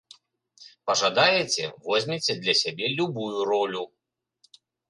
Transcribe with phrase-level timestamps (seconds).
[0.89, 3.83] Пажадаеце, возьмеце для сябе любую ролю.